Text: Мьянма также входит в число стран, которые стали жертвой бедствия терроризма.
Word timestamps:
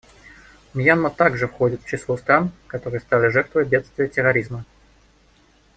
Мьянма 0.73 1.11
также 1.11 1.47
входит 1.47 1.83
в 1.83 1.87
число 1.87 2.17
стран, 2.17 2.49
которые 2.65 3.01
стали 3.01 3.27
жертвой 3.29 3.65
бедствия 3.65 4.07
терроризма. 4.07 4.65